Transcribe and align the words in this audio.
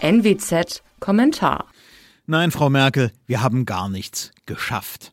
NWZ 0.00 0.82
Kommentar. 0.98 1.66
Nein, 2.26 2.50
Frau 2.50 2.70
Merkel, 2.70 3.12
wir 3.26 3.42
haben 3.42 3.66
gar 3.66 3.88
nichts 3.88 4.30
geschafft. 4.46 5.12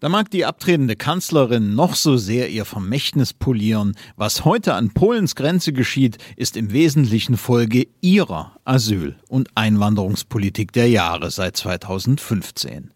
Da 0.00 0.08
mag 0.08 0.30
die 0.30 0.44
abtretende 0.44 0.96
Kanzlerin 0.96 1.74
noch 1.74 1.94
so 1.94 2.16
sehr 2.16 2.50
ihr 2.50 2.64
Vermächtnis 2.64 3.32
polieren, 3.32 3.96
was 4.16 4.44
heute 4.44 4.74
an 4.74 4.92
Polens 4.92 5.34
Grenze 5.34 5.72
geschieht, 5.72 6.18
ist 6.36 6.56
im 6.56 6.72
Wesentlichen 6.72 7.36
Folge 7.36 7.86
ihrer 8.00 8.56
Asyl- 8.64 9.16
und 9.28 9.48
Einwanderungspolitik 9.54 10.72
der 10.72 10.88
Jahre 10.88 11.30
seit 11.30 11.56
2015. 11.56 12.90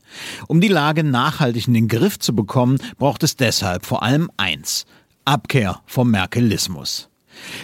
Um 0.49 0.61
die 0.61 0.69
Lage 0.69 1.05
nachhaltig 1.05 1.69
in 1.69 1.75
den 1.75 1.89
Griff 1.89 2.19
zu 2.19 2.35
bekommen, 2.35 2.79
braucht 2.99 3.23
es 3.23 3.37
deshalb 3.37 3.87
vor 3.87 4.03
allem 4.03 4.31
eins 4.37 4.87
Abkehr 5.25 5.81
vom 5.87 6.11
Merkelismus. 6.11 7.09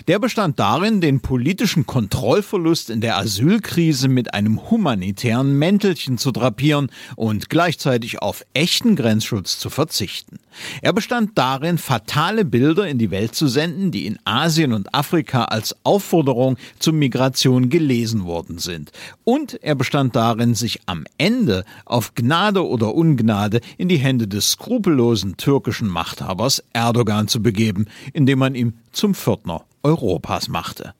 Der 0.09 0.19
bestand 0.19 0.59
darin, 0.59 1.01
den 1.01 1.21
politischen 1.21 1.87
Kontrollverlust 1.87 2.91
in 2.91 3.01
der 3.01 3.19
Asylkrise 3.19 4.09
mit 4.09 4.35
einem 4.35 4.71
humanitären 4.71 5.59
Mäntelchen 5.59 6.19
zu 6.19 6.31
drapieren 6.31 6.91
und 7.17 7.49
gleichzeitig 7.49 8.21
auf 8.21 8.45
echten 8.53 8.97
Grenzschutz 8.97 9.59
zu 9.59 9.71
verzichten. 9.71 10.39
Er 10.83 10.93
bestand 10.93 11.33
darin, 11.37 11.79
fatale 11.79 12.45
Bilder 12.45 12.87
in 12.87 12.99
die 12.99 13.11
Welt 13.11 13.35
zu 13.35 13.49
senden, 13.49 13.91
die 13.91 14.07
in 14.07 14.19
Asien 14.25 14.73
und 14.73 14.95
Afrika 14.95 15.45
als 15.45 15.77
Aufforderung 15.85 16.57
zur 16.79 16.93
Migration 16.93 17.71
gelesen 17.71 18.25
worden 18.25 18.59
sind. 18.59 18.93
Und 19.25 19.63
er 19.63 19.75
bestand 19.75 20.15
darin, 20.17 20.55
sich 20.55 20.81
am 20.87 21.05
Ende 21.19 21.65
auf 21.85 22.15
Gnade 22.15 22.67
oder 22.67 22.95
Ungnade 22.95 23.61
in 23.79 23.89
die 23.89 23.97
Hände 23.97 24.29
des 24.29 24.53
skrupellosen 24.53 25.37
türkischen 25.37 25.89
Machthabers 25.89 26.63
Erdogan 26.73 27.29
zu 27.29 27.43
begeben, 27.43 27.87
indem 28.13 28.39
man 28.39 28.55
ihm 28.55 28.75
zum 28.93 29.15
Pförtner 29.15 29.64
Europas 29.83 30.49
machte. 30.49 30.95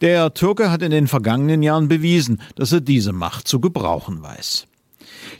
Der 0.00 0.34
Türke 0.34 0.70
hat 0.70 0.82
in 0.82 0.90
den 0.90 1.08
vergangenen 1.08 1.62
Jahren 1.62 1.88
bewiesen, 1.88 2.40
dass 2.54 2.72
er 2.72 2.80
diese 2.80 3.12
Macht 3.12 3.48
zu 3.48 3.60
gebrauchen 3.60 4.22
weiß. 4.22 4.66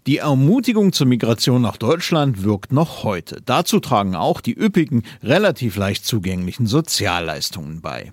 Die 0.06 0.18
Ermutigung 0.18 0.92
zur 0.92 1.06
Migration 1.06 1.62
nach 1.62 1.76
Deutschland 1.76 2.42
wirkt 2.42 2.72
noch 2.72 3.04
heute. 3.04 3.40
Dazu 3.44 3.80
tragen 3.80 4.14
auch 4.14 4.40
die 4.40 4.58
üppigen, 4.58 5.02
relativ 5.22 5.76
leicht 5.76 6.06
zugänglichen 6.06 6.66
Sozialleistungen 6.66 7.80
bei. 7.80 8.12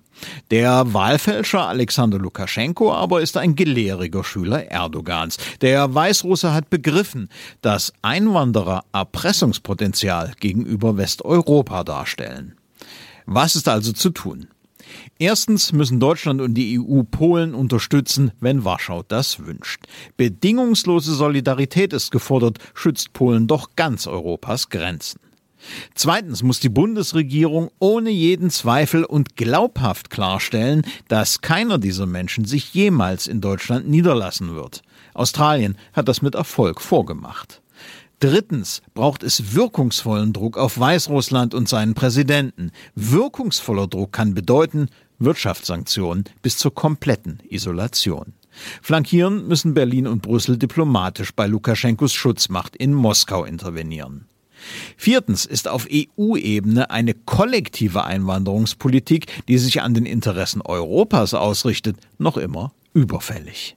Der 0.52 0.94
Wahlfälscher 0.94 1.68
Alexander 1.68 2.18
Lukaschenko 2.18 2.94
aber 2.94 3.22
ist 3.22 3.38
ein 3.38 3.56
gelehriger 3.56 4.24
Schüler 4.24 4.72
Erdogans. 4.72 5.38
Der 5.62 5.94
Weißrusse 5.94 6.54
hat 6.54 6.70
begriffen, 6.70 7.30
dass 7.62 7.94
Einwanderer 8.02 8.84
Erpressungspotenzial 8.94 10.34
gegenüber 10.40 10.98
Westeuropa 10.98 11.84
darstellen. 11.84 12.56
Was 13.26 13.56
ist 13.56 13.68
also 13.68 13.92
zu 13.92 14.12
tun? 14.12 14.48
Erstens 15.18 15.74
müssen 15.74 16.00
Deutschland 16.00 16.42
und 16.42 16.54
die 16.54 16.80
EU 16.80 17.04
Polen 17.04 17.56
unterstützen, 17.56 18.32
wenn 18.40 18.66
Warschau 18.66 19.04
das 19.08 19.46
wünscht. 19.46 19.86
Bedingungslose 20.18 21.14
Solidarität 21.14 21.94
ist 21.94 22.12
gefordert, 22.12 22.60
schützt 22.74 23.14
Polen 23.14 23.48
doch 23.48 23.72
ganz 23.76 24.08
Europas 24.08 24.70
Grenzen. 24.70 25.20
Zweitens 25.96 26.44
muss 26.44 26.60
die 26.60 26.70
Bundesregierung 26.70 27.72
ohne 27.80 28.12
jeden 28.12 28.52
Zweifel 28.52 29.04
und 29.04 29.36
glaubhaft 29.36 30.12
klarstellen, 30.12 30.84
dass 31.08 31.42
keiner 31.42 31.80
dieser 31.80 32.06
Menschen 32.06 32.46
sich 32.46 32.74
jemals 32.74 33.26
in 33.26 33.42
Deutschland 33.42 33.88
niederlassen 33.88 34.54
wird. 34.54 34.84
Australien 35.16 35.78
hat 35.94 36.08
das 36.08 36.22
mit 36.22 36.36
Erfolg 36.36 36.82
vorgemacht. 36.82 37.62
Drittens 38.20 38.82
braucht 38.94 39.24
es 39.24 39.56
wirkungsvollen 39.56 40.32
Druck 40.32 40.58
auf 40.58 40.80
Weißrussland 40.80 41.54
und 41.54 41.68
seinen 41.68 41.94
Präsidenten. 41.94 42.72
Wirkungsvoller 42.96 43.88
Druck 43.88 44.14
kann 44.14 44.34
bedeuten 44.34 44.90
Wirtschaftssanktionen 45.20 46.24
bis 46.42 46.58
zur 46.58 46.74
kompletten 46.74 47.40
Isolation. 47.50 48.34
Flankieren 48.82 49.48
müssen 49.48 49.74
Berlin 49.74 50.08
und 50.08 50.22
Brüssel 50.22 50.58
diplomatisch 50.58 51.34
bei 51.34 51.46
Lukaschenkos 51.46 52.14
Schutzmacht 52.14 52.76
in 52.76 52.94
Moskau 52.94 53.44
intervenieren. 53.44 54.28
Viertens 54.96 55.46
ist 55.46 55.68
auf 55.68 55.88
EU-Ebene 55.92 56.90
eine 56.90 57.14
kollektive 57.14 58.06
Einwanderungspolitik, 58.06 59.44
die 59.48 59.58
sich 59.58 59.82
an 59.82 59.94
den 59.94 60.06
Interessen 60.06 60.62
Europas 60.62 61.34
ausrichtet, 61.34 61.98
noch 62.18 62.38
immer 62.38 62.74
überfällig. 62.94 63.76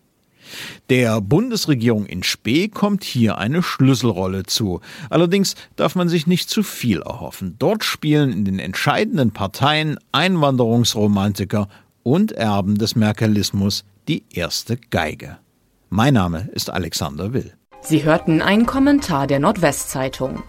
Der 0.91 1.21
Bundesregierung 1.21 2.07
in 2.07 2.23
Spee 2.23 2.69
kommt 2.69 3.05
hier 3.05 3.39
eine 3.39 3.63
Schlüsselrolle 3.63 4.45
zu. 4.45 4.81
Allerdings 5.11 5.55
darf 5.77 5.95
man 5.95 6.09
sich 6.09 6.27
nicht 6.27 6.51
zu 6.51 6.63
viel 6.63 7.01
erhoffen. 7.03 7.57
Dort 7.59 7.85
spielen 7.85 8.33
in 8.33 8.45
den 8.45 8.59
entscheidenden 8.59 9.33
Parteien 9.33 9.99
Einwanderungsromantiker 10.13 11.69
und 12.03 12.33
Erben 12.33 12.79
des 12.79 12.97
Merkelismus 12.97 13.85
die 14.09 14.25
erste 14.31 14.77
Geige. 14.91 15.39
Mein 15.91 16.15
Name 16.15 16.49
ist 16.53 16.71
Alexander 16.71 17.33
Will. 17.33 17.53
Sie 17.81 18.05
hörten 18.05 18.43
einen 18.43 18.67
Kommentar 18.67 19.27
der 19.27 19.39
Nordwestzeitung. 19.39 20.43